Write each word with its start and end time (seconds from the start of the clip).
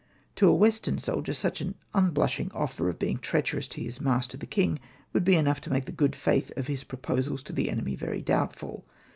To 0.37 0.49
a 0.49 0.55
Western 0.55 0.97
soldier 0.97 1.35
such 1.35 1.61
an 1.61 1.75
unblushing 1.93 2.51
offer 2.55 2.89
of 2.89 2.97
being 2.97 3.19
treacherous 3.19 3.67
to 3.67 3.83
his 3.83 4.01
master 4.01 4.35
the 4.35 4.47
king 4.47 4.79
would 5.13 5.23
be 5.23 5.35
enough 5.35 5.61
to 5.61 5.69
make 5.71 5.85
the 5.85 5.91
good 5.91 6.15
faith 6.15 6.51
of 6.57 6.65
his 6.65 6.83
pro 6.83 6.97
posals 6.97 7.43
to 7.43 7.53
the 7.53 7.69
enemy 7.69 7.95
very 7.95 8.23
doubtful. 8.23 8.87